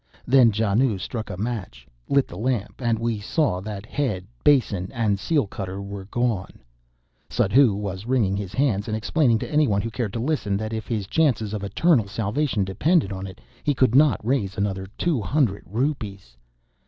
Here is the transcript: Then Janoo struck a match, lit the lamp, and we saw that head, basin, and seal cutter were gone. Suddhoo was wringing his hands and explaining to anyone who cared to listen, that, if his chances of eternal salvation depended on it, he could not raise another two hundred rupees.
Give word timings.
Then 0.25 0.51
Janoo 0.51 0.97
struck 0.97 1.29
a 1.29 1.37
match, 1.37 1.85
lit 2.09 2.27
the 2.27 2.35
lamp, 2.35 2.81
and 2.81 2.97
we 2.97 3.19
saw 3.19 3.61
that 3.61 3.85
head, 3.85 4.25
basin, 4.43 4.89
and 4.91 5.19
seal 5.19 5.45
cutter 5.45 5.79
were 5.79 6.05
gone. 6.05 6.53
Suddhoo 7.29 7.75
was 7.75 8.07
wringing 8.07 8.35
his 8.35 8.51
hands 8.51 8.87
and 8.87 8.97
explaining 8.97 9.37
to 9.37 9.51
anyone 9.51 9.83
who 9.83 9.91
cared 9.91 10.13
to 10.13 10.19
listen, 10.19 10.57
that, 10.57 10.73
if 10.73 10.87
his 10.87 11.05
chances 11.05 11.53
of 11.53 11.63
eternal 11.63 12.07
salvation 12.07 12.63
depended 12.63 13.11
on 13.11 13.27
it, 13.27 13.39
he 13.63 13.75
could 13.75 13.93
not 13.93 14.19
raise 14.25 14.57
another 14.57 14.87
two 14.97 15.21
hundred 15.21 15.65
rupees. 15.67 16.35